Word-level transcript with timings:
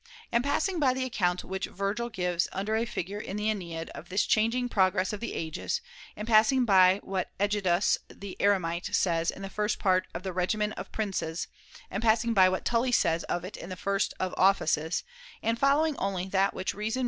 And 0.31 0.43
passing 0.43 0.79
by 0.79 0.95
the 0.95 1.03
account 1.05 1.43
which 1.43 1.67
Virgil 1.67 2.09
gives 2.09 2.47
under 2.51 2.75
a 2.75 2.85
figure 2.87 3.19
in 3.19 3.37
the 3.37 3.49
JEneid 3.53 3.89
of 3.89 4.09
this 4.09 4.25
changing 4.25 4.67
progress 4.67 5.13
of 5.13 5.19
the 5.19 5.35
ages, 5.35 5.79
and 6.15 6.27
passing 6.27 6.65
by 6.65 6.99
what 7.03 7.29
Egidius 7.39 7.99
the 8.07 8.35
Eremite 8.39 8.95
says 8.95 9.29
in 9.29 9.43
the 9.43 9.47
first 9.47 9.77
part 9.77 10.07
of 10.15 10.23
the 10.23 10.33
Regimen 10.33 10.71
of 10.71 10.91
Princes, 10.91 11.45
and 11.91 12.01
passing 12.01 12.33
by 12.33 12.49
what 12.49 12.61
[looj 12.63 12.71
Tully 12.71 12.91
says 12.91 13.21
of 13.25 13.45
it 13.45 13.55
in 13.55 13.69
the 13.69 13.75
first 13.75 14.15
Of 14.19 14.33
Offices, 14.37 15.03
and 15.43 15.59
following 15.59 15.95
only 15.97 16.25
that 16.29 16.55
which 16.55 16.73
reason 16.73 16.99
1°. 16.99 16.99